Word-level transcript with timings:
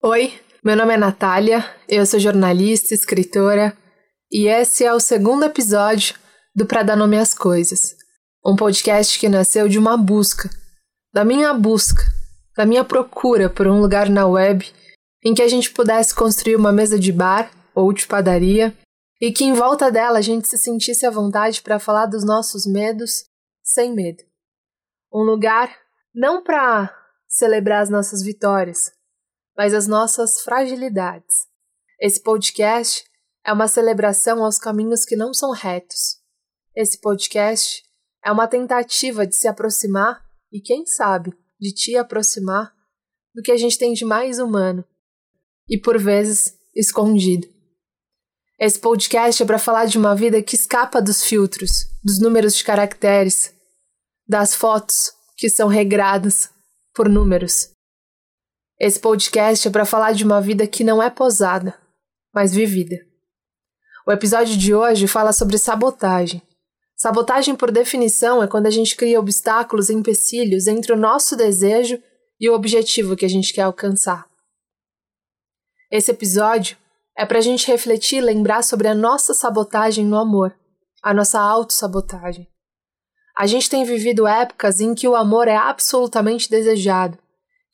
Oi, 0.00 0.32
meu 0.62 0.76
nome 0.76 0.94
é 0.94 0.96
Natália, 0.96 1.68
eu 1.88 2.06
sou 2.06 2.20
jornalista, 2.20 2.94
escritora 2.94 3.76
e 4.30 4.46
esse 4.46 4.84
é 4.84 4.94
o 4.94 5.00
segundo 5.00 5.44
episódio 5.44 6.14
do 6.54 6.64
Pra 6.64 6.84
Dar 6.84 6.94
Nome 6.94 7.18
às 7.18 7.34
Coisas, 7.34 7.96
um 8.46 8.54
podcast 8.54 9.18
que 9.18 9.28
nasceu 9.28 9.68
de 9.68 9.76
uma 9.76 9.96
busca, 9.96 10.48
da 11.12 11.24
minha 11.24 11.52
busca, 11.52 12.04
da 12.56 12.64
minha 12.64 12.84
procura 12.84 13.50
por 13.50 13.66
um 13.66 13.80
lugar 13.80 14.08
na 14.08 14.24
web 14.24 14.72
em 15.24 15.34
que 15.34 15.42
a 15.42 15.48
gente 15.48 15.72
pudesse 15.72 16.14
construir 16.14 16.54
uma 16.54 16.70
mesa 16.70 16.96
de 16.96 17.10
bar 17.10 17.50
ou 17.74 17.92
de 17.92 18.06
padaria 18.06 18.72
e 19.20 19.32
que 19.32 19.42
em 19.42 19.52
volta 19.52 19.90
dela 19.90 20.20
a 20.20 20.22
gente 20.22 20.46
se 20.46 20.56
sentisse 20.56 21.06
à 21.06 21.10
vontade 21.10 21.60
para 21.60 21.80
falar 21.80 22.06
dos 22.06 22.24
nossos 22.24 22.64
medos 22.66 23.24
sem 23.64 23.92
medo. 23.92 24.22
Um 25.12 25.24
lugar 25.24 25.76
não 26.14 26.40
para 26.40 26.96
celebrar 27.26 27.82
as 27.82 27.90
nossas 27.90 28.22
vitórias, 28.22 28.96
mas 29.58 29.74
as 29.74 29.88
nossas 29.88 30.40
fragilidades. 30.42 31.48
Esse 32.00 32.22
podcast 32.22 33.02
é 33.44 33.52
uma 33.52 33.66
celebração 33.66 34.44
aos 34.44 34.56
caminhos 34.56 35.04
que 35.04 35.16
não 35.16 35.34
são 35.34 35.50
retos. 35.50 36.18
Esse 36.76 37.00
podcast 37.00 37.82
é 38.24 38.30
uma 38.30 38.46
tentativa 38.46 39.26
de 39.26 39.34
se 39.34 39.48
aproximar 39.48 40.22
e, 40.52 40.60
quem 40.60 40.86
sabe, 40.86 41.32
de 41.60 41.74
te 41.74 41.96
aproximar 41.96 42.72
do 43.34 43.42
que 43.42 43.50
a 43.50 43.56
gente 43.56 43.76
tem 43.76 43.92
de 43.92 44.04
mais 44.04 44.38
humano 44.38 44.84
e, 45.68 45.76
por 45.76 46.00
vezes, 46.00 46.56
escondido. 46.72 47.48
Esse 48.60 48.78
podcast 48.78 49.42
é 49.42 49.46
para 49.46 49.58
falar 49.58 49.86
de 49.86 49.98
uma 49.98 50.14
vida 50.14 50.40
que 50.40 50.54
escapa 50.54 51.02
dos 51.02 51.24
filtros, 51.24 51.84
dos 52.02 52.20
números 52.20 52.54
de 52.54 52.62
caracteres, 52.62 53.52
das 54.24 54.54
fotos 54.54 55.12
que 55.36 55.50
são 55.50 55.66
regradas 55.66 56.48
por 56.94 57.08
números. 57.08 57.76
Esse 58.80 59.00
podcast 59.00 59.66
é 59.66 59.70
para 59.72 59.84
falar 59.84 60.12
de 60.12 60.22
uma 60.22 60.40
vida 60.40 60.64
que 60.64 60.84
não 60.84 61.02
é 61.02 61.10
posada, 61.10 61.76
mas 62.32 62.54
vivida. 62.54 62.96
O 64.06 64.12
episódio 64.12 64.56
de 64.56 64.72
hoje 64.72 65.08
fala 65.08 65.32
sobre 65.32 65.58
sabotagem. 65.58 66.40
Sabotagem, 66.96 67.56
por 67.56 67.72
definição, 67.72 68.40
é 68.40 68.46
quando 68.46 68.66
a 68.66 68.70
gente 68.70 68.96
cria 68.96 69.18
obstáculos 69.18 69.88
e 69.88 69.94
empecilhos 69.94 70.68
entre 70.68 70.92
o 70.92 70.96
nosso 70.96 71.34
desejo 71.34 72.00
e 72.40 72.48
o 72.48 72.54
objetivo 72.54 73.16
que 73.16 73.24
a 73.24 73.28
gente 73.28 73.52
quer 73.52 73.62
alcançar. 73.62 74.28
Esse 75.90 76.12
episódio 76.12 76.76
é 77.16 77.26
para 77.26 77.38
a 77.38 77.42
gente 77.42 77.66
refletir 77.66 78.18
e 78.18 78.20
lembrar 78.20 78.62
sobre 78.62 78.86
a 78.86 78.94
nossa 78.94 79.34
sabotagem 79.34 80.04
no 80.06 80.16
amor, 80.16 80.56
a 81.02 81.12
nossa 81.12 81.40
autossabotagem. 81.40 82.48
A 83.36 83.44
gente 83.44 83.68
tem 83.68 83.84
vivido 83.84 84.24
épocas 84.24 84.80
em 84.80 84.94
que 84.94 85.08
o 85.08 85.16
amor 85.16 85.48
é 85.48 85.56
absolutamente 85.56 86.48
desejado, 86.48 87.18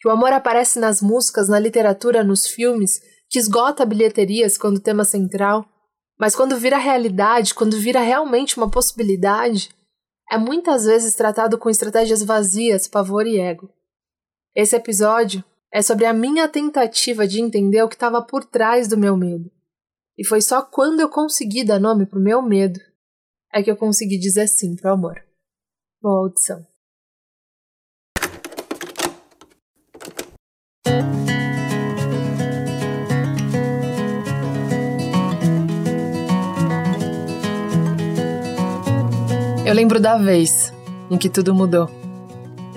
que 0.05 0.09
o 0.09 0.11
amor 0.11 0.35
aparece 0.35 0.79
nas 0.79 1.01
músicas, 1.01 1.49
na 1.49 1.59
literatura, 1.59 2.23
nos 2.23 2.47
filmes, 2.47 3.01
que 3.27 3.39
esgota 3.39 3.87
bilheterias 3.87 4.59
quando 4.59 4.79
tema 4.79 5.03
central, 5.03 5.65
mas 6.21 6.37
quando 6.37 6.59
vira 6.59 6.77
realidade, 6.77 7.55
quando 7.55 7.79
vira 7.79 8.01
realmente 8.01 8.59
uma 8.59 8.71
possibilidade, 8.71 9.71
é 10.31 10.37
muitas 10.37 10.85
vezes 10.85 11.15
tratado 11.15 11.57
com 11.57 11.71
estratégias 11.71 12.23
vazias, 12.23 12.87
pavor 12.87 13.27
e 13.27 13.41
ego. 13.41 13.73
Esse 14.55 14.77
episódio 14.77 15.43
é 15.73 15.81
sobre 15.81 16.05
a 16.05 16.13
minha 16.13 16.47
tentativa 16.49 17.27
de 17.27 17.41
entender 17.41 17.83
o 17.83 17.89
que 17.89 17.97
estava 17.97 18.21
por 18.21 18.45
trás 18.45 18.87
do 18.87 18.99
meu 18.99 19.17
medo. 19.17 19.51
E 20.19 20.27
foi 20.27 20.43
só 20.43 20.61
quando 20.61 21.01
eu 21.01 21.09
consegui 21.09 21.65
dar 21.65 21.81
nome 21.81 22.05
pro 22.05 22.21
meu 22.21 22.43
medo 22.43 22.79
é 23.51 23.63
que 23.63 23.71
eu 23.71 23.77
consegui 23.77 24.19
dizer 24.19 24.49
sim 24.49 24.77
pro 24.77 24.93
amor. 24.93 25.15
Boa 26.03 26.25
audição. 26.25 26.74
Eu 39.67 39.73
lembro 39.73 39.99
da 39.99 40.17
vez 40.17 40.73
em 41.11 41.17
que 41.17 41.29
tudo 41.29 41.55
mudou. 41.55 41.91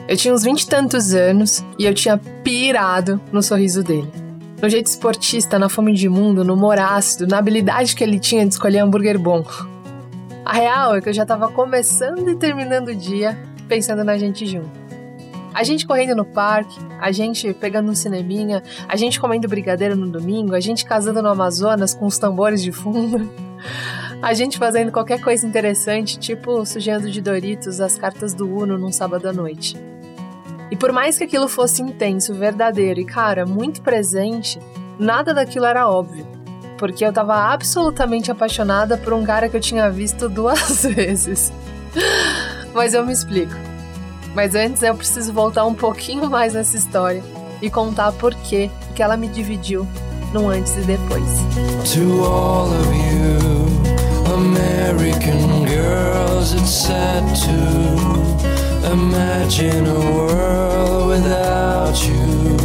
Eu 0.07 0.16
tinha 0.16 0.34
uns 0.34 0.41
vinte 0.41 0.62
e 0.62 0.67
tantos 0.67 1.13
anos 1.13 1.63
e 1.78 1.84
eu 1.85 1.94
tinha 1.94 2.17
pirado 2.17 3.19
no 3.31 3.44
sorriso 3.44 3.84
dele. 3.84 4.09
No 4.62 4.69
jeito 4.69 4.88
esportista, 4.88 5.59
na 5.59 5.67
fome 5.67 5.94
de 5.94 6.07
mundo, 6.07 6.46
no 6.46 6.53
humor 6.53 6.79
ácido, 6.79 7.28
na 7.28 7.40
habilidade 7.40 7.94
que 7.94 8.03
ele 8.03 8.17
tinha 8.19 8.46
de 8.46 8.53
escolher 8.53 8.79
hambúrguer 8.79 9.19
bom. 9.19 9.46
A 10.46 10.53
real 10.53 10.96
é 10.96 11.01
que 11.01 11.09
eu 11.09 11.13
já 11.13 11.25
tava 11.25 11.50
começando 11.50 12.29
e 12.29 12.35
terminando 12.35 12.88
o 12.88 12.96
dia 12.96 13.38
pensando 13.67 14.01
na 14.03 14.17
gente 14.17 14.46
junto. 14.46 14.77
A 15.57 15.63
gente 15.63 15.88
correndo 15.88 16.16
no 16.16 16.23
parque, 16.23 16.79
a 17.01 17.12
gente 17.12 17.51
pegando 17.51 17.90
um 17.90 17.95
cineminha, 17.95 18.62
a 18.88 18.95
gente 18.95 19.19
comendo 19.19 19.47
brigadeiro 19.47 19.95
no 19.95 20.07
domingo, 20.07 20.53
a 20.53 20.59
gente 20.59 20.85
casando 20.85 21.19
no 21.19 21.29
Amazonas 21.29 21.95
com 21.95 22.06
os 22.06 22.19
tambores 22.19 22.62
de 22.62 22.72
fundo. 22.72 23.28
A 24.22 24.34
gente 24.34 24.57
fazendo 24.57 24.91
qualquer 24.91 25.19
coisa 25.19 25.46
interessante, 25.46 26.17
tipo 26.17 26.66
sujando 26.66 27.09
de 27.09 27.22
Doritos 27.22 27.79
as 27.79 27.97
cartas 27.97 28.34
do 28.34 28.47
Uno 28.47 28.78
num 28.78 28.91
sábado 28.91 29.28
à 29.29 29.34
noite. 29.34 29.75
E 30.72 30.75
por 30.75 30.91
mais 30.91 31.17
que 31.17 31.23
aquilo 31.23 31.47
fosse 31.47 31.81
intenso, 31.81 32.34
verdadeiro 32.34 33.00
e, 33.00 33.06
cara, 33.06 33.46
muito 33.46 33.81
presente, 33.81 34.59
nada 35.00 35.34
daquilo 35.34 35.66
era 35.66 35.88
óbvio. 35.88 36.25
Porque 36.78 37.03
eu 37.06 37.13
tava 37.13 37.51
absolutamente 37.51 38.31
apaixonada 38.31 38.97
por 38.97 39.13
um 39.13 39.23
cara 39.23 39.50
que 39.50 39.57
eu 39.57 39.62
tinha 39.62 39.90
visto 39.90 40.29
duas 40.29 40.84
vezes. 40.85 41.51
Mas 42.73 42.94
eu 42.94 43.06
me 43.06 43.13
explico. 43.13 43.66
Mas 44.36 44.56
antes 44.56 44.84
eu 44.84 44.94
preciso 44.96 45.34
voltar 45.34 45.66
um 45.66 45.74
pouquinho 45.74 46.30
mais 46.30 46.54
nessa 46.54 46.78
história 46.78 47.24
e 47.62 47.70
contar 47.70 48.12
por 48.14 48.34
que 48.36 48.70
que 48.96 49.02
ela 49.02 49.18
me 49.18 49.28
dividiu 49.28 49.88
no 50.34 50.50
antes 50.50 50.76
e 50.78 50.82
depois. 50.82 51.24
To 51.94 52.24
all 52.24 52.68
of 52.70 52.94
you 52.96 53.38
American 54.34 55.66
girls 55.66 56.54
it's 56.54 56.70
sad 56.70 57.24
to 57.46 58.92
imagine 58.92 59.88
a 59.88 60.00
world 60.00 61.09
without 61.09 61.98
you 62.08 62.58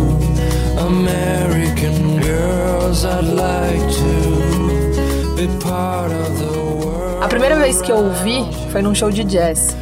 American 0.79 2.21
girls 2.21 3.05
I'd 3.05 3.25
like 3.25 3.89
to 3.99 5.37
be 5.37 5.47
part 5.63 6.13
of 6.13 6.39
the 6.39 6.87
world 6.87 7.25
A 7.25 7.29
primeira 7.29 7.57
vez 7.57 7.81
que 7.81 7.91
eu 7.93 7.97
ouvi 7.97 8.45
foi 8.71 8.83
num 8.83 8.95
show 8.95 9.11
de 9.11 9.25
jazz. 9.25 9.77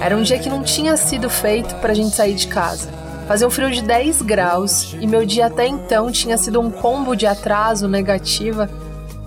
Era 0.00 0.16
um 0.16 0.22
dia 0.22 0.38
que 0.38 0.48
não 0.48 0.62
tinha 0.62 0.96
sido 0.96 1.28
feito 1.28 1.74
pra 1.76 1.94
gente 1.94 2.14
sair 2.14 2.34
de 2.34 2.46
casa. 2.46 2.88
Fazia 3.26 3.46
um 3.46 3.50
frio 3.50 3.70
de 3.70 3.82
10 3.82 4.22
graus 4.22 4.96
e 5.00 5.06
meu 5.06 5.26
dia 5.26 5.46
até 5.46 5.66
então 5.66 6.10
tinha 6.10 6.38
sido 6.38 6.60
um 6.60 6.70
combo 6.70 7.14
de 7.14 7.26
atraso, 7.26 7.88
negativa 7.88 8.70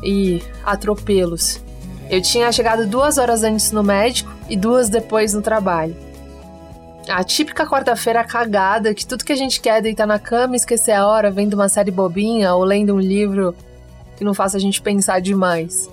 e 0.04 0.42
atropelos. 0.66 1.62
Eu 2.10 2.22
tinha 2.22 2.52
chegado 2.52 2.88
duas 2.88 3.18
horas 3.18 3.44
antes 3.44 3.72
no 3.72 3.84
médico 3.84 4.32
e 4.50 4.58
duas 4.58 4.90
depois 4.90 5.34
no 5.34 5.42
trabalho. 5.42 5.96
A 7.08 7.24
típica 7.24 7.66
quarta-feira 7.66 8.24
cagada 8.24 8.94
que 8.94 9.06
tudo 9.06 9.26
que 9.26 9.34
a 9.34 9.36
gente 9.36 9.60
quer 9.60 9.78
é 9.78 9.82
deitar 9.82 10.08
na 10.08 10.20
cama 10.20 10.56
e 10.56 10.58
esquecer 10.58 10.92
a 10.92 11.06
hora 11.06 11.32
vendo 11.32 11.54
uma 11.54 11.70
série 11.70 11.92
bobinha 11.92 12.54
ou 12.54 12.64
lendo 12.64 12.96
um 12.96 13.00
livro 13.00 13.56
que 14.18 14.24
não 14.24 14.34
faça 14.34 14.58
a 14.58 14.60
gente 14.60 14.82
pensar 14.82 15.20
demais. 15.20 15.90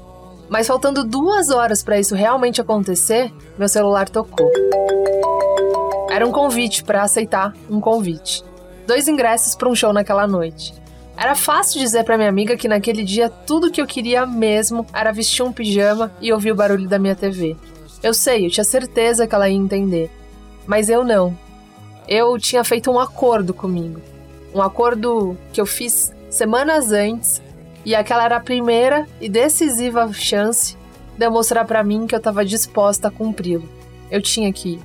Mas 0.48 0.66
faltando 0.66 1.04
duas 1.04 1.50
horas 1.50 1.82
para 1.82 1.98
isso 1.98 2.14
realmente 2.14 2.60
acontecer, 2.60 3.32
meu 3.58 3.68
celular 3.68 4.08
tocou. 4.08 4.50
Era 6.10 6.26
um 6.26 6.32
convite 6.32 6.82
para 6.82 7.02
aceitar 7.02 7.54
um 7.70 7.80
convite. 7.80 8.42
Dois 8.86 9.06
ingressos 9.06 9.54
para 9.54 9.68
um 9.68 9.74
show 9.74 9.92
naquela 9.92 10.26
noite. 10.26 10.74
Era 11.16 11.34
fácil 11.34 11.80
dizer 11.80 12.04
para 12.04 12.16
minha 12.16 12.28
amiga 12.28 12.56
que 12.56 12.68
naquele 12.68 13.04
dia 13.04 13.28
tudo 13.28 13.70
que 13.70 13.80
eu 13.80 13.86
queria 13.86 14.24
mesmo 14.24 14.86
era 14.92 15.12
vestir 15.12 15.42
um 15.42 15.52
pijama 15.52 16.12
e 16.20 16.32
ouvir 16.32 16.52
o 16.52 16.54
barulho 16.54 16.88
da 16.88 16.98
minha 16.98 17.14
TV. 17.14 17.56
Eu 18.02 18.14
sei, 18.14 18.46
eu 18.46 18.50
tinha 18.50 18.64
certeza 18.64 19.26
que 19.26 19.34
ela 19.34 19.48
ia 19.48 19.56
entender. 19.56 20.10
Mas 20.66 20.88
eu 20.88 21.04
não. 21.04 21.36
Eu 22.06 22.38
tinha 22.38 22.62
feito 22.64 22.90
um 22.90 22.98
acordo 22.98 23.52
comigo. 23.52 24.00
Um 24.54 24.62
acordo 24.62 25.36
que 25.52 25.60
eu 25.60 25.66
fiz 25.66 26.14
semanas 26.30 26.92
antes 26.92 27.42
e 27.84 27.94
aquela 27.94 28.24
era 28.24 28.36
a 28.36 28.40
primeira 28.40 29.06
e 29.20 29.28
decisiva 29.28 30.12
chance 30.12 30.76
de 31.16 31.26
eu 31.26 31.30
mostrar 31.30 31.64
para 31.64 31.82
mim 31.82 32.06
que 32.06 32.14
eu 32.14 32.18
estava 32.18 32.44
disposta 32.44 33.08
a 33.08 33.10
cumpri-lo. 33.10 33.68
Eu 34.10 34.22
tinha 34.22 34.52
que 34.52 34.74
ir. 34.74 34.80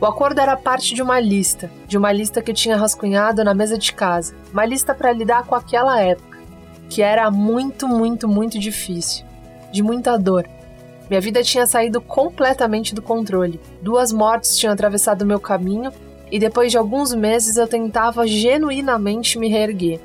O 0.00 0.06
acordo 0.06 0.40
era 0.40 0.56
parte 0.56 0.94
de 0.94 1.02
uma 1.02 1.20
lista, 1.20 1.70
de 1.86 1.96
uma 1.96 2.10
lista 2.10 2.42
que 2.42 2.50
eu 2.50 2.54
tinha 2.54 2.76
rascunhado 2.76 3.44
na 3.44 3.54
mesa 3.54 3.78
de 3.78 3.92
casa, 3.92 4.34
uma 4.52 4.64
lista 4.64 4.94
para 4.94 5.12
lidar 5.12 5.44
com 5.44 5.54
aquela 5.54 6.00
época, 6.00 6.38
que 6.90 7.02
era 7.02 7.30
muito, 7.30 7.86
muito, 7.86 8.26
muito 8.26 8.58
difícil, 8.58 9.24
de 9.70 9.80
muita 9.82 10.18
dor. 10.18 10.48
Minha 11.08 11.20
vida 11.20 11.42
tinha 11.42 11.66
saído 11.66 12.00
completamente 12.00 12.94
do 12.94 13.02
controle. 13.02 13.60
Duas 13.80 14.10
mortes 14.10 14.56
tinham 14.56 14.72
atravessado 14.72 15.26
meu 15.26 15.38
caminho 15.38 15.92
e 16.30 16.38
depois 16.38 16.72
de 16.72 16.78
alguns 16.78 17.14
meses 17.14 17.56
eu 17.56 17.68
tentava 17.68 18.26
genuinamente 18.26 19.38
me 19.38 19.48
reerguer. 19.48 20.00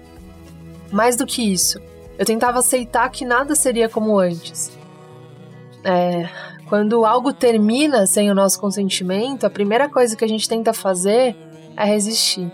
Mais 0.92 1.16
do 1.16 1.26
que 1.26 1.42
isso, 1.42 1.82
eu 2.18 2.26
tentava 2.26 2.60
aceitar 2.60 3.10
que 3.10 3.24
nada 3.24 3.56
seria 3.56 3.88
como 3.88 4.18
antes. 4.18 4.78
É, 5.84 6.28
quando 6.68 7.06
algo 7.06 7.32
termina 7.32 8.06
sem 8.06 8.30
o 8.32 8.36
nosso 8.36 8.60
consentimento, 8.60 9.46
a 9.46 9.50
primeira 9.50 9.88
coisa 9.88 10.16
que 10.16 10.26
a 10.26 10.28
gente 10.28 10.50
tenta 10.50 10.74
fazer 10.74 11.36
é 11.76 11.86
resistir. 11.86 12.52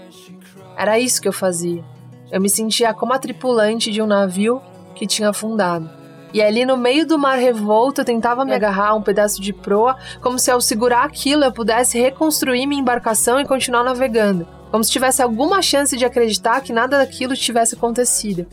Era 0.78 1.00
isso 1.00 1.22
que 1.22 1.28
eu 1.28 1.34
fazia. 1.34 1.84
Eu 2.32 2.42
me 2.42 2.50
sentia 2.50 2.94
como 2.94 3.14
a 3.14 3.20
tripulante 3.20 3.92
de 3.92 4.02
um 4.02 4.08
navio 4.08 4.62
que 4.96 5.08
tinha 5.08 5.30
afundado. 5.30 5.90
E 6.34 6.42
ali 6.42 6.66
no 6.66 6.76
meio 6.76 7.06
do 7.06 7.18
mar 7.18 7.38
revolto 7.38 8.02
eu 8.02 8.06
tentava 8.06 8.44
me 8.44 8.54
agarrar 8.54 8.90
a 8.90 8.96
um 8.96 9.04
pedaço 9.04 9.40
de 9.40 9.54
proa, 9.54 9.96
como 10.20 10.40
se 10.40 10.50
ao 10.50 10.60
segurar 10.60 11.04
aquilo 11.04 11.44
eu 11.44 11.52
pudesse 11.52 12.00
reconstruir 12.00 12.66
minha 12.66 12.82
embarcação 12.82 13.40
e 13.40 13.46
continuar 13.46 13.84
navegando, 13.84 14.48
como 14.72 14.84
se 14.84 14.92
tivesse 14.92 15.22
alguma 15.22 15.62
chance 15.62 15.96
de 15.96 16.04
acreditar 16.04 16.62
que 16.62 16.74
nada 16.74 16.98
daquilo 16.98 17.36
tivesse 17.36 17.76
acontecido. 17.76 18.48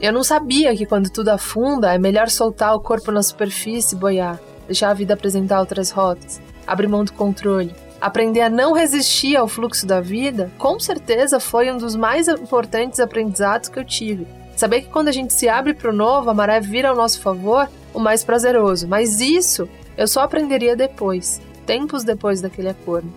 Eu 0.00 0.12
não 0.12 0.22
sabia 0.22 0.76
que 0.76 0.86
quando 0.86 1.10
tudo 1.10 1.30
afunda 1.30 1.92
é 1.92 1.98
melhor 1.98 2.30
soltar 2.30 2.74
o 2.74 2.80
corpo 2.80 3.10
na 3.10 3.22
superfície 3.22 3.96
e 3.96 3.98
boiar, 3.98 4.38
deixar 4.66 4.90
a 4.90 4.94
vida 4.94 5.14
apresentar 5.14 5.58
outras 5.58 5.90
rotas, 5.90 6.40
abrir 6.64 6.86
mão 6.86 7.04
do 7.04 7.12
controle. 7.12 7.74
Aprender 8.00 8.42
a 8.42 8.48
não 8.48 8.74
resistir 8.74 9.36
ao 9.36 9.48
fluxo 9.48 9.84
da 9.84 10.00
vida, 10.00 10.52
com 10.56 10.78
certeza 10.78 11.40
foi 11.40 11.68
um 11.68 11.76
dos 11.76 11.96
mais 11.96 12.28
importantes 12.28 13.00
aprendizados 13.00 13.68
que 13.68 13.76
eu 13.76 13.84
tive. 13.84 14.24
Saber 14.56 14.82
que 14.82 14.88
quando 14.88 15.08
a 15.08 15.12
gente 15.12 15.32
se 15.32 15.48
abre 15.48 15.74
para 15.74 15.90
o 15.90 15.94
novo, 15.94 16.30
a 16.30 16.34
maré 16.34 16.60
vira 16.60 16.90
ao 16.90 16.96
nosso 16.96 17.20
favor, 17.20 17.68
o 17.92 17.98
mais 17.98 18.22
prazeroso. 18.22 18.86
Mas 18.86 19.20
isso 19.20 19.68
eu 19.96 20.06
só 20.06 20.20
aprenderia 20.20 20.76
depois, 20.76 21.40
tempos 21.66 22.04
depois 22.04 22.40
daquele 22.40 22.68
acordo. 22.68 23.12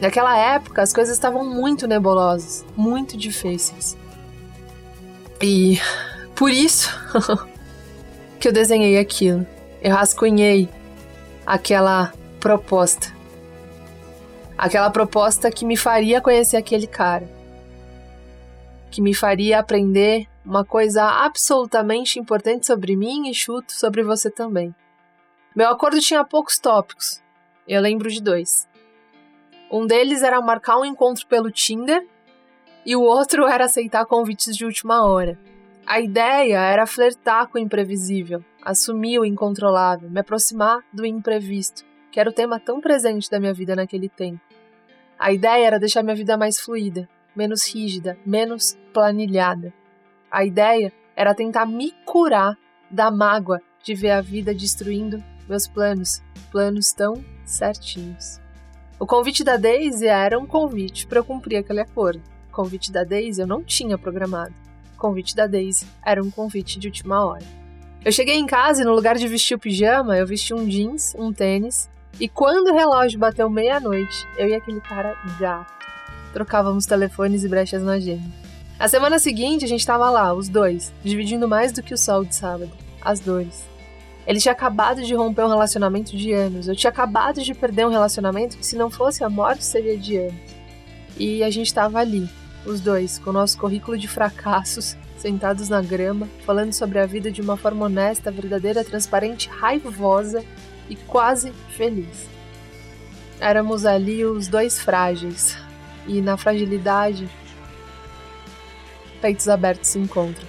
Naquela 0.00 0.36
época, 0.38 0.80
as 0.80 0.92
coisas 0.92 1.14
estavam 1.14 1.44
muito 1.44 1.86
nebulosas, 1.86 2.64
muito 2.74 3.14
difíceis. 3.16 3.94
E 5.42 5.78
por 6.34 6.50
isso 6.50 6.90
que 8.40 8.48
eu 8.48 8.52
desenhei 8.52 8.98
aquilo. 8.98 9.46
Eu 9.80 9.94
rascunhei 9.94 10.68
aquela 11.46 12.12
proposta. 12.40 13.12
Aquela 14.56 14.90
proposta 14.90 15.50
que 15.50 15.64
me 15.64 15.76
faria 15.76 16.20
conhecer 16.20 16.56
aquele 16.56 16.86
cara. 16.86 17.28
Que 18.90 19.00
me 19.00 19.14
faria 19.14 19.58
aprender 19.58 20.26
uma 20.44 20.64
coisa 20.64 21.02
absolutamente 21.02 22.18
importante 22.18 22.66
sobre 22.66 22.96
mim 22.96 23.28
e 23.28 23.34
chuto 23.34 23.72
sobre 23.72 24.02
você 24.02 24.30
também. 24.30 24.74
Meu 25.54 25.68
acordo 25.68 26.00
tinha 26.00 26.24
poucos 26.24 26.58
tópicos. 26.58 27.22
Eu 27.66 27.80
lembro 27.80 28.10
de 28.10 28.22
dois. 28.22 28.68
Um 29.70 29.86
deles 29.86 30.22
era 30.22 30.40
marcar 30.40 30.78
um 30.78 30.84
encontro 30.84 31.26
pelo 31.26 31.50
Tinder 31.50 32.06
e 32.84 32.94
o 32.94 33.02
outro 33.02 33.46
era 33.48 33.64
aceitar 33.64 34.04
convites 34.04 34.56
de 34.56 34.64
última 34.64 35.04
hora. 35.04 35.38
A 35.86 36.00
ideia 36.00 36.60
era 36.60 36.86
flertar 36.86 37.46
com 37.48 37.58
o 37.58 37.60
imprevisível, 37.60 38.42
assumir 38.62 39.18
o 39.18 39.24
incontrolável, 39.24 40.08
me 40.08 40.20
aproximar 40.20 40.78
do 40.90 41.04
imprevisto, 41.04 41.84
que 42.10 42.18
era 42.18 42.30
o 42.30 42.32
tema 42.32 42.58
tão 42.58 42.80
presente 42.80 43.30
da 43.30 43.38
minha 43.38 43.52
vida 43.52 43.76
naquele 43.76 44.08
tempo. 44.08 44.40
A 45.18 45.30
ideia 45.30 45.66
era 45.66 45.78
deixar 45.78 46.02
minha 46.02 46.16
vida 46.16 46.38
mais 46.38 46.58
fluida, 46.58 47.06
menos 47.36 47.66
rígida, 47.66 48.16
menos 48.24 48.78
planilhada. 48.94 49.74
A 50.30 50.42
ideia 50.42 50.90
era 51.14 51.34
tentar 51.34 51.66
me 51.66 51.92
curar 52.06 52.56
da 52.90 53.10
mágoa 53.10 53.60
de 53.82 53.94
ver 53.94 54.12
a 54.12 54.22
vida 54.22 54.54
destruindo 54.54 55.22
meus 55.46 55.68
planos, 55.68 56.22
planos 56.50 56.94
tão 56.94 57.22
certinhos. 57.44 58.40
O 58.98 59.06
convite 59.06 59.44
da 59.44 59.58
Daisy 59.58 60.06
era 60.06 60.38
um 60.38 60.46
convite 60.46 61.06
para 61.06 61.18
eu 61.18 61.24
cumprir 61.24 61.58
aquele 61.58 61.80
acordo. 61.80 62.22
O 62.48 62.54
convite 62.54 62.90
da 62.90 63.04
Daisy 63.04 63.42
eu 63.42 63.46
não 63.46 63.62
tinha 63.62 63.98
programado 63.98 64.63
convite 64.94 65.34
da 65.34 65.46
Daisy 65.46 65.86
era 66.04 66.22
um 66.22 66.30
convite 66.30 66.78
de 66.78 66.88
última 66.88 67.24
hora. 67.24 67.44
Eu 68.04 68.12
cheguei 68.12 68.36
em 68.36 68.46
casa 68.46 68.82
e 68.82 68.84
no 68.84 68.94
lugar 68.94 69.16
de 69.16 69.26
vestir 69.26 69.54
o 69.54 69.58
pijama, 69.58 70.16
eu 70.16 70.26
vesti 70.26 70.52
um 70.52 70.66
jeans, 70.66 71.14
um 71.18 71.32
tênis, 71.32 71.88
e 72.20 72.28
quando 72.28 72.68
o 72.68 72.74
relógio 72.74 73.18
bateu 73.18 73.48
meia-noite, 73.50 74.26
eu 74.36 74.48
e 74.48 74.54
aquele 74.54 74.80
cara 74.80 75.16
gato 75.38 75.72
trocávamos 76.34 76.84
telefones 76.84 77.44
e 77.44 77.48
brechas 77.48 77.82
na 77.82 77.92
agenda. 77.92 78.28
Na 78.78 78.88
semana 78.88 79.20
seguinte, 79.20 79.64
a 79.64 79.68
gente 79.68 79.86
tava 79.86 80.10
lá, 80.10 80.34
os 80.34 80.48
dois, 80.48 80.92
dividindo 81.02 81.48
mais 81.48 81.70
do 81.70 81.82
que 81.82 81.94
o 81.94 81.96
sol 81.96 82.24
de 82.24 82.34
sábado, 82.34 82.72
as 83.00 83.20
dores. 83.20 83.64
Ele 84.26 84.40
tinha 84.40 84.52
acabado 84.52 85.02
de 85.02 85.14
romper 85.14 85.44
um 85.44 85.48
relacionamento 85.48 86.16
de 86.16 86.32
anos. 86.32 86.66
Eu 86.66 86.74
tinha 86.74 86.90
acabado 86.90 87.40
de 87.40 87.54
perder 87.54 87.86
um 87.86 87.90
relacionamento 87.90 88.56
que, 88.56 88.66
se 88.66 88.74
não 88.74 88.90
fosse 88.90 89.22
a 89.22 89.28
morte, 89.28 89.64
seria 89.64 89.96
de 89.96 90.16
anos. 90.16 90.34
E 91.16 91.44
a 91.44 91.50
gente 91.50 91.72
tava 91.72 92.00
ali, 92.00 92.28
os 92.66 92.80
dois, 92.80 93.18
com 93.18 93.32
nosso 93.32 93.58
currículo 93.58 93.96
de 93.98 94.08
fracassos, 94.08 94.96
sentados 95.16 95.68
na 95.68 95.80
grama, 95.80 96.28
falando 96.44 96.72
sobre 96.72 96.98
a 96.98 97.06
vida 97.06 97.30
de 97.30 97.40
uma 97.40 97.56
forma 97.56 97.86
honesta, 97.86 98.30
verdadeira, 98.30 98.84
transparente, 98.84 99.48
raivosa 99.48 100.44
e 100.88 100.96
quase 100.96 101.52
feliz. 101.70 102.26
Éramos 103.40 103.84
ali 103.84 104.24
os 104.24 104.48
dois 104.48 104.78
frágeis, 104.78 105.56
e 106.06 106.20
na 106.20 106.36
fragilidade, 106.36 107.28
peitos 109.20 109.48
abertos 109.48 109.90
se 109.90 109.98
encontram. 109.98 110.46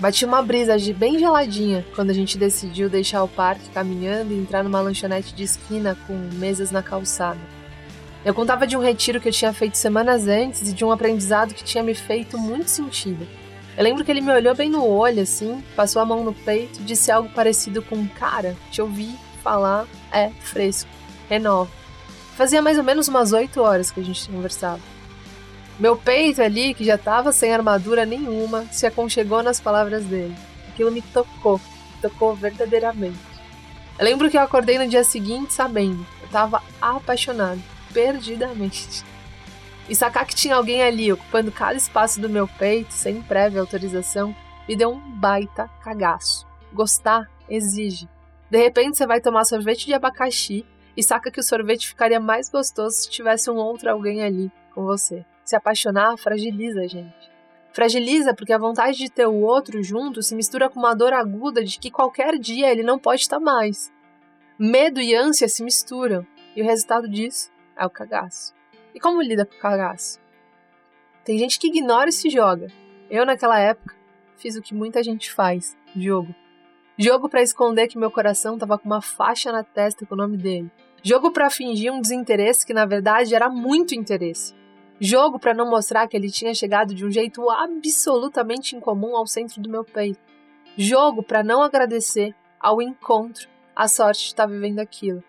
Batia 0.00 0.26
uma 0.26 0.42
brisa 0.42 0.76
de 0.76 0.92
bem 0.92 1.18
geladinha 1.18 1.86
quando 1.94 2.10
a 2.10 2.14
gente 2.14 2.36
decidiu 2.36 2.90
deixar 2.90 3.22
o 3.22 3.28
parque 3.28 3.68
caminhando 3.70 4.32
e 4.32 4.38
entrar 4.38 4.64
numa 4.64 4.80
lanchonete 4.80 5.32
de 5.32 5.44
esquina 5.44 5.96
com 6.06 6.14
mesas 6.34 6.72
na 6.72 6.82
calçada. 6.82 7.38
Eu 8.24 8.32
contava 8.32 8.68
de 8.68 8.76
um 8.76 8.80
retiro 8.80 9.20
que 9.20 9.28
eu 9.28 9.32
tinha 9.32 9.52
feito 9.52 9.76
semanas 9.76 10.28
antes 10.28 10.68
e 10.68 10.72
de 10.72 10.84
um 10.84 10.92
aprendizado 10.92 11.54
que 11.54 11.64
tinha 11.64 11.82
me 11.82 11.92
feito 11.92 12.38
muito 12.38 12.70
sentido. 12.70 13.26
Eu 13.76 13.82
lembro 13.82 14.04
que 14.04 14.10
ele 14.12 14.20
me 14.20 14.30
olhou 14.32 14.54
bem 14.54 14.70
no 14.70 14.86
olho, 14.86 15.22
assim, 15.22 15.62
passou 15.74 16.00
a 16.00 16.04
mão 16.04 16.22
no 16.22 16.32
peito 16.32 16.80
e 16.80 16.84
disse 16.84 17.10
algo 17.10 17.28
parecido 17.30 17.82
com: 17.82 18.06
Cara, 18.06 18.56
te 18.70 18.80
ouvi 18.80 19.18
falar 19.42 19.86
é 20.12 20.30
fresco, 20.40 20.88
renova. 21.28 21.70
Fazia 22.36 22.62
mais 22.62 22.78
ou 22.78 22.84
menos 22.84 23.08
umas 23.08 23.32
oito 23.32 23.60
horas 23.60 23.90
que 23.90 23.98
a 23.98 24.04
gente 24.04 24.28
conversava. 24.28 24.80
Meu 25.80 25.96
peito 25.96 26.40
ali, 26.40 26.74
que 26.74 26.84
já 26.84 26.94
estava 26.94 27.32
sem 27.32 27.52
armadura 27.52 28.06
nenhuma, 28.06 28.66
se 28.70 28.86
aconchegou 28.86 29.42
nas 29.42 29.58
palavras 29.58 30.04
dele. 30.04 30.36
Aquilo 30.68 30.92
me 30.92 31.02
tocou, 31.02 31.58
me 31.58 32.02
tocou 32.02 32.36
verdadeiramente. 32.36 33.18
Eu 33.98 34.04
lembro 34.04 34.30
que 34.30 34.36
eu 34.36 34.42
acordei 34.42 34.78
no 34.78 34.86
dia 34.86 35.02
seguinte 35.02 35.52
sabendo, 35.52 36.06
eu 36.20 36.26
estava 36.26 36.62
apaixonado 36.80 37.60
perdidamente. 37.92 39.04
E 39.88 39.94
sacar 39.94 40.26
que 40.26 40.34
tinha 40.34 40.56
alguém 40.56 40.82
ali 40.82 41.12
ocupando 41.12 41.50
cada 41.50 41.74
espaço 41.74 42.20
do 42.20 42.28
meu 42.28 42.46
peito, 42.46 42.92
sem 42.92 43.20
prévia 43.22 43.60
autorização, 43.60 44.34
me 44.68 44.76
deu 44.76 44.90
um 44.90 45.00
baita 45.18 45.68
cagaço. 45.82 46.46
Gostar 46.72 47.28
exige. 47.48 48.08
De 48.50 48.58
repente 48.58 48.96
você 48.96 49.06
vai 49.06 49.20
tomar 49.20 49.44
sorvete 49.44 49.86
de 49.86 49.94
abacaxi 49.94 50.64
e 50.96 51.02
saca 51.02 51.30
que 51.30 51.40
o 51.40 51.42
sorvete 51.42 51.88
ficaria 51.88 52.20
mais 52.20 52.48
gostoso 52.48 52.96
se 52.96 53.10
tivesse 53.10 53.50
um 53.50 53.56
outro 53.56 53.90
alguém 53.90 54.22
ali 54.22 54.52
com 54.74 54.84
você. 54.84 55.24
Se 55.44 55.56
apaixonar 55.56 56.16
fragiliza 56.16 56.82
a 56.82 56.86
gente. 56.86 57.32
Fragiliza 57.72 58.34
porque 58.34 58.52
a 58.52 58.58
vontade 58.58 58.98
de 58.98 59.10
ter 59.10 59.26
o 59.26 59.40
outro 59.40 59.82
junto 59.82 60.22
se 60.22 60.34
mistura 60.34 60.68
com 60.68 60.78
uma 60.78 60.94
dor 60.94 61.12
aguda 61.12 61.64
de 61.64 61.78
que 61.78 61.90
qualquer 61.90 62.38
dia 62.38 62.70
ele 62.70 62.82
não 62.82 62.98
pode 62.98 63.22
estar 63.22 63.40
mais. 63.40 63.90
Medo 64.58 65.00
e 65.00 65.14
ânsia 65.14 65.48
se 65.48 65.64
misturam, 65.64 66.26
e 66.54 66.62
o 66.62 66.64
resultado 66.64 67.08
disso 67.08 67.50
é 67.76 67.84
o 67.86 67.90
cagaço. 67.90 68.54
E 68.94 69.00
como 69.00 69.22
lida 69.22 69.46
com 69.46 69.54
o 69.54 69.58
cagaço? 69.58 70.20
Tem 71.24 71.38
gente 71.38 71.58
que 71.58 71.68
ignora 71.68 72.08
e 72.10 72.12
se 72.12 72.28
joga. 72.28 72.68
Eu, 73.08 73.24
naquela 73.24 73.58
época, 73.58 73.94
fiz 74.36 74.56
o 74.56 74.62
que 74.62 74.74
muita 74.74 75.02
gente 75.02 75.32
faz: 75.32 75.76
jogo. 75.94 76.34
Jogo 76.98 77.28
para 77.28 77.42
esconder 77.42 77.88
que 77.88 77.98
meu 77.98 78.10
coração 78.10 78.58
tava 78.58 78.78
com 78.78 78.86
uma 78.86 79.00
faixa 79.00 79.50
na 79.50 79.62
testa 79.62 80.04
com 80.04 80.14
o 80.14 80.18
nome 80.18 80.36
dele. 80.36 80.70
Jogo 81.02 81.30
para 81.30 81.50
fingir 81.50 81.92
um 81.92 82.00
desinteresse 82.00 82.66
que 82.66 82.74
na 82.74 82.84
verdade 82.84 83.34
era 83.34 83.48
muito 83.48 83.94
interesse. 83.94 84.54
Jogo 85.00 85.38
para 85.38 85.54
não 85.54 85.68
mostrar 85.68 86.06
que 86.06 86.16
ele 86.16 86.30
tinha 86.30 86.54
chegado 86.54 86.94
de 86.94 87.04
um 87.04 87.10
jeito 87.10 87.50
absolutamente 87.50 88.76
incomum 88.76 89.16
ao 89.16 89.26
centro 89.26 89.60
do 89.60 89.68
meu 89.68 89.84
peito. 89.84 90.20
Jogo 90.76 91.22
para 91.22 91.42
não 91.42 91.62
agradecer 91.62 92.34
ao 92.60 92.80
encontro 92.80 93.48
a 93.74 93.88
sorte 93.88 94.20
de 94.20 94.26
estar 94.26 94.46
vivendo 94.46 94.78
aquilo. 94.78 95.24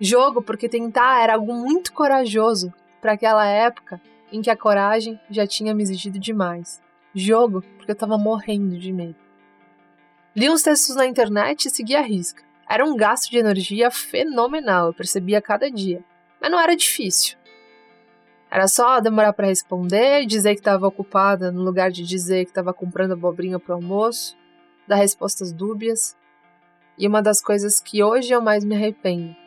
Jogo 0.00 0.42
porque 0.42 0.68
tentar 0.68 1.22
era 1.22 1.34
algo 1.34 1.54
muito 1.54 1.92
corajoso 1.92 2.72
para 3.00 3.12
aquela 3.12 3.46
época 3.46 4.00
em 4.32 4.42
que 4.42 4.50
a 4.50 4.56
coragem 4.56 5.20
já 5.30 5.46
tinha 5.46 5.72
me 5.72 5.82
exigido 5.82 6.18
demais. 6.18 6.82
Jogo 7.14 7.62
porque 7.76 7.92
eu 7.92 7.94
estava 7.94 8.18
morrendo 8.18 8.76
de 8.76 8.92
medo. 8.92 9.16
Li 10.34 10.50
uns 10.50 10.62
textos 10.62 10.96
na 10.96 11.06
internet 11.06 11.66
e 11.66 11.70
segui 11.70 11.94
a 11.94 12.00
risca. 12.00 12.42
Era 12.68 12.84
um 12.84 12.96
gasto 12.96 13.30
de 13.30 13.38
energia 13.38 13.90
fenomenal, 13.90 14.88
eu 14.88 14.94
percebia 14.94 15.40
cada 15.40 15.70
dia. 15.70 16.02
Mas 16.40 16.50
não 16.50 16.58
era 16.58 16.74
difícil. 16.74 17.38
Era 18.50 18.66
só 18.66 18.98
demorar 19.00 19.32
para 19.32 19.46
responder, 19.46 20.26
dizer 20.26 20.54
que 20.54 20.60
estava 20.60 20.88
ocupada 20.88 21.52
no 21.52 21.62
lugar 21.62 21.90
de 21.92 22.02
dizer 22.02 22.44
que 22.44 22.50
estava 22.50 22.74
comprando 22.74 23.12
abobrinha 23.12 23.60
para 23.60 23.74
o 23.74 23.76
almoço, 23.76 24.36
dar 24.88 24.96
respostas 24.96 25.52
dúbias. 25.52 26.16
E 26.98 27.06
uma 27.06 27.22
das 27.22 27.40
coisas 27.40 27.78
que 27.78 28.02
hoje 28.02 28.32
eu 28.32 28.40
mais 28.40 28.64
me 28.64 28.74
arrependo 28.74 29.43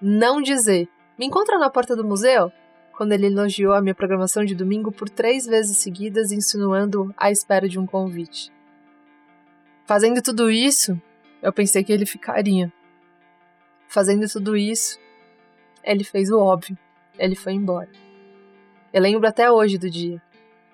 não 0.00 0.40
dizer 0.40 0.88
me 1.18 1.26
encontra 1.26 1.58
na 1.58 1.70
porta 1.70 1.96
do 1.96 2.04
museu? 2.04 2.52
Quando 2.96 3.12
ele 3.12 3.26
elogiou 3.26 3.72
a 3.72 3.80
minha 3.80 3.94
programação 3.94 4.44
de 4.44 4.54
domingo 4.54 4.92
por 4.92 5.08
três 5.08 5.46
vezes 5.46 5.78
seguidas, 5.78 6.32
insinuando 6.32 7.14
a 7.16 7.30
espera 7.30 7.68
de 7.68 7.78
um 7.78 7.86
convite. 7.86 8.52
Fazendo 9.86 10.20
tudo 10.20 10.50
isso, 10.50 11.00
eu 11.42 11.52
pensei 11.52 11.84
que 11.84 11.92
ele 11.92 12.04
ficaria. 12.04 12.72
Fazendo 13.88 14.26
tudo 14.28 14.56
isso, 14.56 14.98
ele 15.84 16.04
fez 16.04 16.30
o 16.30 16.38
óbvio. 16.38 16.76
Ele 17.18 17.34
foi 17.34 17.52
embora. 17.52 17.88
Eu 18.92 19.00
lembro 19.00 19.26
até 19.28 19.50
hoje 19.50 19.78
do 19.78 19.88
dia. 19.88 20.20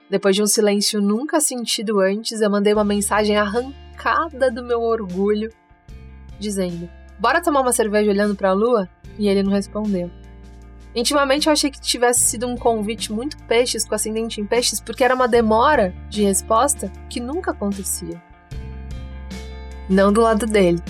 Depois 0.09 0.35
de 0.35 0.43
um 0.43 0.47
silêncio 0.47 1.01
nunca 1.01 1.41
sentido 1.41 2.01
antes, 2.01 2.41
eu 2.41 2.51
mandei 2.51 2.73
uma 2.73 2.85
mensagem 2.85 3.37
arrancada 3.37 4.51
do 4.51 4.65
meu 4.65 4.81
orgulho, 4.81 5.53
dizendo: 6.39 6.89
Bora 7.19 7.43
tomar 7.43 7.61
uma 7.61 7.73
cerveja 7.73 8.11
olhando 8.11 8.35
para 8.35 8.51
a 8.51 8.55
lua? 8.55 8.89
E 9.19 9.29
ele 9.29 9.43
não 9.43 9.53
respondeu. 9.53 10.11
Intimamente 10.95 11.47
eu 11.47 11.53
achei 11.53 11.71
que 11.71 11.81
tivesse 11.81 12.21
sido 12.21 12.47
um 12.47 12.57
convite 12.57 13.13
muito 13.13 13.37
peixes 13.45 13.85
com 13.85 13.95
ascendente 13.95 14.41
em 14.41 14.47
peixes, 14.47 14.79
porque 14.79 15.03
era 15.03 15.15
uma 15.15 15.27
demora 15.27 15.95
de 16.11 16.23
resposta 16.23 16.93
que 17.09 17.19
nunca 17.19 17.53
acontecia. 17.53 18.23
Não 19.89 20.13
do 20.13 20.21
lado 20.21 20.47
dele. 20.47 20.83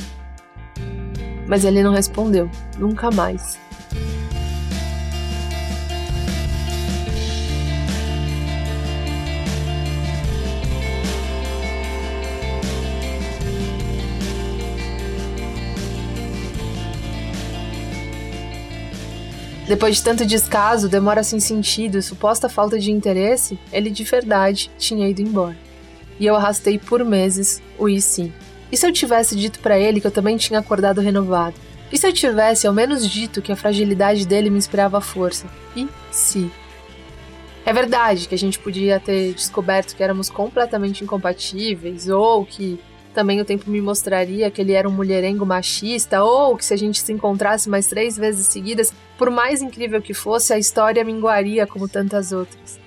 Mas 1.46 1.64
ele 1.64 1.82
não 1.82 1.92
respondeu, 1.92 2.50
nunca 2.78 3.10
mais. 3.10 3.58
Depois 19.72 19.96
de 19.96 20.02
tanto 20.02 20.26
descaso, 20.26 20.86
demora 20.86 21.22
sem 21.22 21.40
sentido 21.40 21.96
e 21.96 22.02
suposta 22.02 22.46
falta 22.46 22.78
de 22.78 22.92
interesse, 22.92 23.58
ele 23.72 23.88
de 23.88 24.04
verdade 24.04 24.70
tinha 24.76 25.08
ido 25.08 25.22
embora. 25.22 25.56
E 26.20 26.26
eu 26.26 26.36
arrastei 26.36 26.78
por 26.78 27.02
meses 27.02 27.62
o 27.78 27.88
e 27.88 27.98
sim. 27.98 28.30
E 28.70 28.76
se 28.76 28.86
eu 28.86 28.92
tivesse 28.92 29.34
dito 29.34 29.60
para 29.60 29.78
ele 29.78 29.98
que 29.98 30.06
eu 30.06 30.10
também 30.10 30.36
tinha 30.36 30.58
acordado 30.58 31.00
renovado? 31.00 31.54
E 31.90 31.96
se 31.96 32.06
eu 32.06 32.12
tivesse 32.12 32.66
ao 32.66 32.74
menos 32.74 33.08
dito 33.08 33.40
que 33.40 33.50
a 33.50 33.56
fragilidade 33.56 34.26
dele 34.26 34.50
me 34.50 34.58
inspirava 34.58 35.00
força? 35.00 35.46
E 35.74 35.88
se? 36.10 36.52
É 37.64 37.72
verdade 37.72 38.28
que 38.28 38.34
a 38.34 38.38
gente 38.38 38.58
podia 38.58 39.00
ter 39.00 39.32
descoberto 39.32 39.96
que 39.96 40.02
éramos 40.02 40.28
completamente 40.28 41.02
incompatíveis 41.02 42.10
ou 42.10 42.44
que 42.44 42.78
também 43.12 43.40
o 43.40 43.44
tempo 43.44 43.70
me 43.70 43.80
mostraria 43.80 44.50
que 44.50 44.60
ele 44.60 44.72
era 44.72 44.88
um 44.88 44.92
mulherengo 44.92 45.46
machista, 45.46 46.22
ou 46.24 46.56
que 46.56 46.64
se 46.64 46.74
a 46.74 46.76
gente 46.76 47.00
se 47.00 47.12
encontrasse 47.12 47.68
mais 47.68 47.86
três 47.86 48.16
vezes 48.16 48.46
seguidas, 48.46 48.92
por 49.18 49.30
mais 49.30 49.62
incrível 49.62 50.00
que 50.00 50.14
fosse, 50.14 50.52
a 50.52 50.58
história 50.58 51.04
minguaria 51.04 51.66
como 51.66 51.88
tantas 51.88 52.32
outras. 52.32 52.80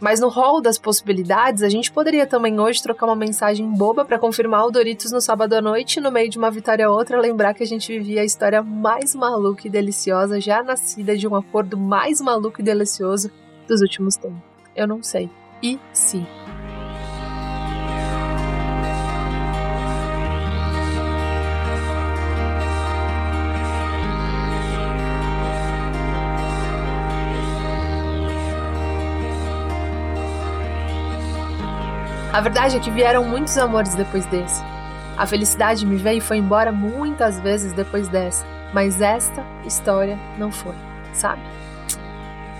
Mas 0.00 0.18
no 0.18 0.28
rol 0.28 0.62
das 0.62 0.78
possibilidades, 0.78 1.62
a 1.62 1.68
gente 1.68 1.92
poderia 1.92 2.26
também 2.26 2.58
hoje 2.58 2.82
trocar 2.82 3.06
uma 3.06 3.14
mensagem 3.14 3.68
boba 3.68 4.02
para 4.02 4.18
confirmar 4.18 4.64
o 4.64 4.70
Doritos 4.70 5.12
no 5.12 5.20
sábado 5.20 5.52
à 5.52 5.60
noite 5.60 5.98
e 5.98 6.00
no 6.00 6.10
meio 6.10 6.30
de 6.30 6.38
uma 6.38 6.50
vitória 6.50 6.90
ou 6.90 6.96
outra 6.96 7.20
lembrar 7.20 7.52
que 7.52 7.62
a 7.62 7.66
gente 7.66 7.92
vivia 7.92 8.22
a 8.22 8.24
história 8.24 8.62
mais 8.62 9.14
maluca 9.14 9.66
e 9.66 9.70
deliciosa 9.70 10.40
já 10.40 10.62
nascida 10.62 11.16
de 11.16 11.28
um 11.28 11.36
acordo 11.36 11.76
mais 11.76 12.18
maluco 12.18 12.62
e 12.62 12.64
delicioso 12.64 13.30
dos 13.68 13.82
últimos 13.82 14.16
tempos. 14.16 14.40
Eu 14.74 14.88
não 14.88 15.02
sei. 15.02 15.28
E 15.62 15.78
se? 15.92 16.26
A 32.32 32.40
verdade 32.40 32.76
é 32.76 32.80
que 32.80 32.92
vieram 32.92 33.24
muitos 33.24 33.58
amores 33.58 33.94
depois 33.96 34.24
desse. 34.26 34.62
A 35.18 35.26
felicidade 35.26 35.84
me 35.84 35.96
veio 35.96 36.18
e 36.18 36.20
foi 36.20 36.36
embora 36.36 36.70
muitas 36.70 37.40
vezes 37.40 37.72
depois 37.72 38.06
dessa, 38.06 38.46
mas 38.72 39.00
esta 39.00 39.44
história 39.64 40.16
não 40.38 40.52
foi, 40.52 40.74
sabe? 41.12 41.42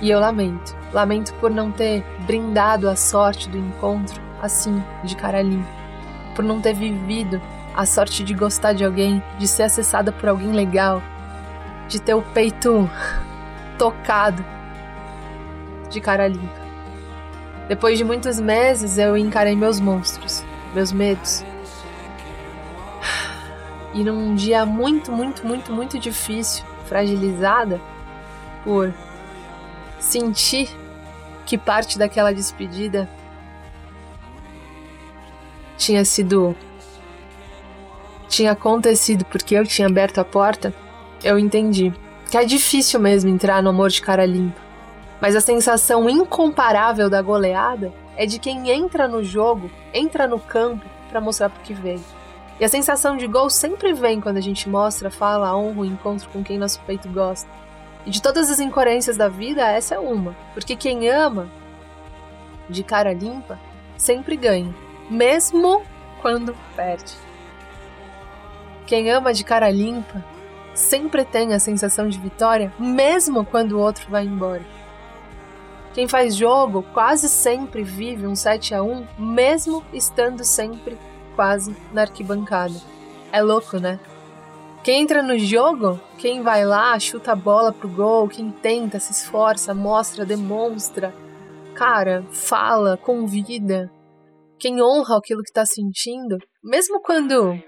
E 0.02 0.10
eu 0.10 0.18
lamento. 0.18 0.76
Lamento 0.92 1.32
por 1.34 1.52
não 1.52 1.70
ter 1.70 2.04
brindado 2.26 2.88
a 2.88 2.96
sorte 2.96 3.48
do 3.48 3.56
encontro 3.56 4.20
assim, 4.42 4.82
de 5.04 5.14
cara 5.14 5.40
limpa. 5.40 5.68
Por 6.34 6.44
não 6.44 6.60
ter 6.60 6.74
vivido 6.74 7.40
a 7.76 7.86
sorte 7.86 8.24
de 8.24 8.34
gostar 8.34 8.72
de 8.72 8.84
alguém, 8.84 9.22
de 9.38 9.46
ser 9.46 9.62
acessada 9.62 10.10
por 10.10 10.28
alguém 10.28 10.50
legal, 10.50 11.00
de 11.86 12.00
ter 12.00 12.14
o 12.14 12.22
peito 12.22 12.90
tocado 13.78 14.44
de 15.88 16.00
cara 16.00 16.26
limpa. 16.26 16.59
Depois 17.70 17.96
de 17.96 18.02
muitos 18.02 18.40
meses, 18.40 18.98
eu 18.98 19.16
encarei 19.16 19.54
meus 19.54 19.78
monstros, 19.78 20.42
meus 20.74 20.90
medos. 20.90 21.44
E 23.94 24.02
num 24.02 24.34
dia 24.34 24.66
muito, 24.66 25.12
muito, 25.12 25.46
muito, 25.46 25.72
muito 25.72 25.96
difícil, 25.96 26.64
fragilizada 26.86 27.80
por 28.64 28.92
sentir 30.00 30.68
que 31.46 31.56
parte 31.56 31.96
daquela 31.96 32.34
despedida 32.34 33.08
tinha 35.76 36.04
sido. 36.04 36.56
tinha 38.28 38.50
acontecido 38.50 39.24
porque 39.26 39.54
eu 39.54 39.64
tinha 39.64 39.86
aberto 39.86 40.18
a 40.18 40.24
porta, 40.24 40.74
eu 41.22 41.38
entendi 41.38 41.94
que 42.28 42.36
é 42.36 42.44
difícil 42.44 42.98
mesmo 42.98 43.30
entrar 43.30 43.62
no 43.62 43.70
amor 43.70 43.90
de 43.90 44.02
cara 44.02 44.26
limpa. 44.26 44.59
Mas 45.20 45.36
a 45.36 45.40
sensação 45.40 46.08
incomparável 46.08 47.10
da 47.10 47.20
goleada 47.20 47.92
é 48.16 48.24
de 48.24 48.38
quem 48.38 48.70
entra 48.70 49.06
no 49.06 49.22
jogo, 49.22 49.70
entra 49.92 50.26
no 50.26 50.38
campo 50.38 50.84
para 51.08 51.20
mostrar 51.20 51.50
por 51.50 51.60
que 51.62 51.74
veio. 51.74 52.02
E 52.58 52.64
a 52.64 52.68
sensação 52.68 53.16
de 53.16 53.26
gol 53.26 53.48
sempre 53.48 53.92
vem 53.92 54.20
quando 54.20 54.36
a 54.36 54.42
gente 54.42 54.68
mostra, 54.68 55.10
fala, 55.10 55.56
honra 55.56 55.80
o 55.80 55.84
encontro 55.84 56.28
com 56.30 56.42
quem 56.42 56.58
nosso 56.58 56.80
peito 56.80 57.08
gosta. 57.08 57.48
E 58.04 58.10
de 58.10 58.20
todas 58.20 58.50
as 58.50 58.60
incoerências 58.60 59.16
da 59.16 59.28
vida, 59.28 59.62
essa 59.62 59.94
é 59.94 59.98
uma. 59.98 60.34
Porque 60.54 60.76
quem 60.76 61.08
ama, 61.08 61.48
de 62.68 62.82
cara 62.82 63.12
limpa, 63.12 63.58
sempre 63.96 64.36
ganha, 64.36 64.74
mesmo 65.08 65.82
quando 66.20 66.54
perde. 66.76 67.14
Quem 68.86 69.10
ama 69.10 69.32
de 69.32 69.44
cara 69.44 69.70
limpa 69.70 70.24
sempre 70.74 71.24
tem 71.24 71.54
a 71.54 71.58
sensação 71.58 72.08
de 72.08 72.18
vitória, 72.18 72.72
mesmo 72.78 73.44
quando 73.44 73.72
o 73.72 73.80
outro 73.80 74.10
vai 74.10 74.24
embora. 74.24 74.79
Quem 75.92 76.06
faz 76.06 76.36
jogo 76.36 76.84
quase 76.94 77.28
sempre 77.28 77.82
vive 77.82 78.26
um 78.26 78.36
7 78.36 78.74
a 78.74 78.82
1 78.82 79.06
mesmo 79.18 79.84
estando 79.92 80.44
sempre 80.44 80.96
quase 81.34 81.76
na 81.92 82.02
arquibancada. 82.02 82.74
É 83.32 83.42
louco, 83.42 83.78
né? 83.78 83.98
Quem 84.82 85.02
entra 85.02 85.22
no 85.22 85.38
jogo, 85.38 86.00
quem 86.16 86.42
vai 86.42 86.64
lá, 86.64 86.98
chuta 86.98 87.32
a 87.32 87.36
bola 87.36 87.72
pro 87.72 87.88
gol, 87.88 88.28
quem 88.28 88.50
tenta, 88.50 88.98
se 88.98 89.12
esforça, 89.12 89.74
mostra, 89.74 90.24
demonstra, 90.24 91.12
cara, 91.74 92.24
fala, 92.30 92.96
convida, 92.96 93.90
quem 94.58 94.82
honra 94.82 95.16
aquilo 95.16 95.42
que 95.42 95.52
tá 95.52 95.66
sentindo, 95.66 96.38
mesmo 96.62 97.00
quando 97.00 97.58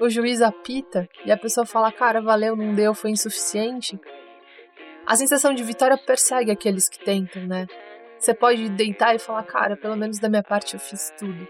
o 0.00 0.08
juiz 0.08 0.40
apita 0.40 1.08
e 1.24 1.32
a 1.32 1.36
pessoa 1.36 1.66
fala, 1.66 1.92
cara, 1.92 2.20
valeu, 2.20 2.56
não 2.56 2.74
deu, 2.74 2.94
foi 2.94 3.10
insuficiente, 3.10 3.98
a 5.08 5.16
sensação 5.16 5.54
de 5.54 5.62
vitória 5.62 5.96
persegue 5.96 6.50
aqueles 6.50 6.86
que 6.86 7.02
tentam, 7.02 7.42
né? 7.46 7.66
Você 8.18 8.34
pode 8.34 8.68
deitar 8.68 9.14
e 9.14 9.18
falar, 9.18 9.42
cara, 9.42 9.74
pelo 9.74 9.96
menos 9.96 10.18
da 10.18 10.28
minha 10.28 10.42
parte 10.42 10.74
eu 10.74 10.80
fiz 10.80 11.10
tudo. 11.18 11.48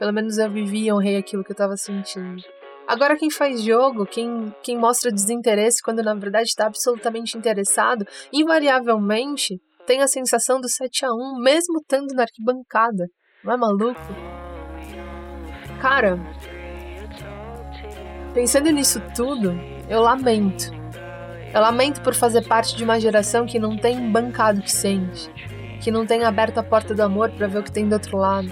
Pelo 0.00 0.12
menos 0.12 0.36
eu 0.36 0.50
vivi 0.50 0.86
e 0.86 0.92
honrei 0.92 1.16
aquilo 1.16 1.44
que 1.44 1.52
eu 1.52 1.56
tava 1.56 1.76
sentindo. 1.76 2.42
Agora, 2.84 3.16
quem 3.16 3.30
faz 3.30 3.62
jogo, 3.62 4.04
quem, 4.04 4.52
quem 4.64 4.76
mostra 4.76 5.12
desinteresse 5.12 5.80
quando 5.80 6.02
na 6.02 6.12
verdade 6.12 6.48
está 6.48 6.66
absolutamente 6.66 7.38
interessado, 7.38 8.04
invariavelmente 8.32 9.60
tem 9.86 10.02
a 10.02 10.08
sensação 10.08 10.60
do 10.60 10.68
7 10.68 11.04
a 11.04 11.12
1 11.12 11.40
mesmo 11.40 11.78
estando 11.78 12.12
na 12.16 12.22
arquibancada. 12.22 13.06
Não 13.44 13.52
é 13.52 13.56
maluco? 13.56 14.00
Cara, 15.80 16.18
pensando 18.34 18.72
nisso 18.72 19.00
tudo, 19.14 19.52
eu 19.88 20.00
lamento 20.00 20.81
eu 21.52 21.60
lamento 21.60 22.00
por 22.00 22.14
fazer 22.14 22.46
parte 22.46 22.74
de 22.74 22.82
uma 22.82 22.98
geração 22.98 23.44
que 23.44 23.58
não 23.58 23.76
tem 23.76 24.10
bancado 24.10 24.60
o 24.60 24.62
que 24.62 24.72
sente, 24.72 25.30
que 25.80 25.90
não 25.90 26.06
tem 26.06 26.24
aberto 26.24 26.58
a 26.58 26.62
porta 26.62 26.94
do 26.94 27.02
amor 27.02 27.30
para 27.30 27.46
ver 27.46 27.58
o 27.58 27.62
que 27.62 27.70
tem 27.70 27.86
do 27.86 27.92
outro 27.92 28.16
lado. 28.16 28.50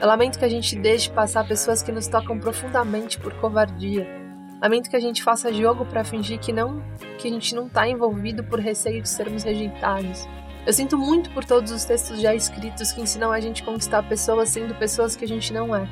Eu 0.00 0.06
lamento 0.06 0.38
que 0.38 0.44
a 0.44 0.48
gente 0.48 0.74
deixe 0.76 1.10
passar 1.10 1.46
pessoas 1.46 1.82
que 1.82 1.92
nos 1.92 2.06
tocam 2.06 2.38
profundamente 2.38 3.18
por 3.18 3.34
covardia. 3.34 4.06
Lamento 4.62 4.88
que 4.88 4.96
a 4.96 5.00
gente 5.00 5.22
faça 5.22 5.52
jogo 5.52 5.84
para 5.84 6.04
fingir 6.04 6.38
que 6.38 6.52
não, 6.52 6.82
que 7.18 7.28
a 7.28 7.30
gente 7.30 7.54
não 7.54 7.68
tá 7.68 7.86
envolvido 7.86 8.42
por 8.42 8.60
receio 8.60 9.02
de 9.02 9.08
sermos 9.08 9.42
rejeitados. 9.42 10.26
Eu 10.66 10.72
sinto 10.72 10.96
muito 10.96 11.30
por 11.30 11.44
todos 11.44 11.70
os 11.70 11.84
textos 11.84 12.20
já 12.20 12.34
escritos 12.34 12.92
que 12.92 13.00
ensinam 13.00 13.30
a 13.30 13.40
gente 13.40 13.62
conquistar 13.62 14.02
pessoas 14.08 14.48
sendo 14.48 14.74
pessoas 14.74 15.14
que 15.14 15.24
a 15.24 15.28
gente 15.28 15.52
não 15.52 15.76
é. 15.76 15.86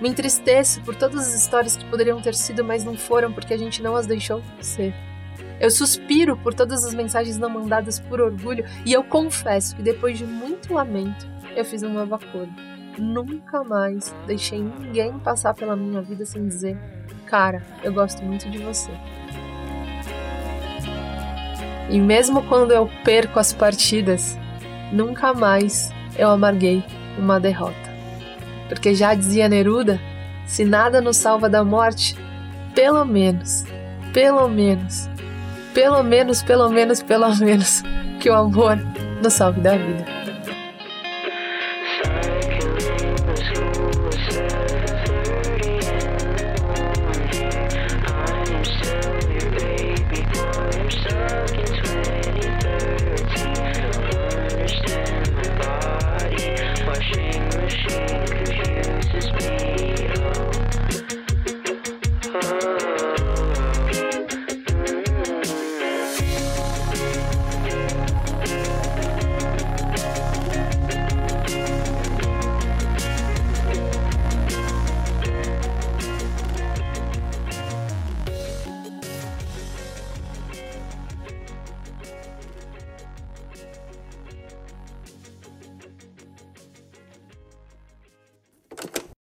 Me 0.00 0.08
entristeço 0.08 0.80
por 0.82 0.94
todas 0.96 1.28
as 1.28 1.34
histórias 1.34 1.76
que 1.76 1.84
poderiam 1.84 2.20
ter 2.20 2.34
sido, 2.34 2.64
mas 2.64 2.84
não 2.84 2.96
foram 2.96 3.32
porque 3.32 3.54
a 3.54 3.58
gente 3.58 3.82
não 3.82 3.94
as 3.94 4.06
deixou 4.06 4.42
ser. 4.60 4.94
Eu 5.60 5.70
suspiro 5.70 6.36
por 6.36 6.54
todas 6.54 6.84
as 6.84 6.94
mensagens 6.94 7.36
não 7.36 7.50
mandadas 7.50 7.98
por 7.98 8.20
orgulho 8.20 8.64
e 8.84 8.92
eu 8.92 9.02
confesso 9.02 9.74
que 9.74 9.82
depois 9.82 10.18
de 10.18 10.24
muito 10.24 10.72
lamento, 10.72 11.26
eu 11.56 11.64
fiz 11.64 11.82
um 11.82 11.92
novo 11.92 12.14
acordo. 12.14 12.52
Nunca 12.96 13.62
mais 13.64 14.14
deixei 14.26 14.60
ninguém 14.60 15.18
passar 15.18 15.54
pela 15.54 15.76
minha 15.76 16.02
vida 16.02 16.24
sem 16.24 16.46
dizer: 16.46 16.76
Cara, 17.26 17.62
eu 17.82 17.92
gosto 17.92 18.24
muito 18.24 18.48
de 18.50 18.58
você. 18.58 18.90
E 21.90 21.98
mesmo 21.98 22.42
quando 22.48 22.72
eu 22.72 22.88
perco 23.04 23.38
as 23.38 23.52
partidas, 23.52 24.36
nunca 24.92 25.32
mais 25.32 25.90
eu 26.16 26.28
amarguei 26.28 26.84
uma 27.18 27.40
derrota. 27.40 27.88
Porque 28.68 28.94
já 28.94 29.14
dizia 29.14 29.48
Neruda, 29.48 29.98
se 30.46 30.64
nada 30.64 31.00
nos 31.00 31.16
salva 31.16 31.48
da 31.48 31.64
morte, 31.64 32.16
pelo 32.74 33.04
menos, 33.04 33.64
pelo 34.12 34.48
menos, 34.48 35.08
pelo 35.74 36.02
menos, 36.02 36.42
pelo 36.42 36.68
menos, 36.68 37.02
pelo 37.02 37.34
menos, 37.36 37.82
que 38.20 38.30
o 38.30 38.34
amor 38.34 38.78
nos 39.22 39.34
salve 39.34 39.60
da 39.60 39.76
vida. 39.76 40.17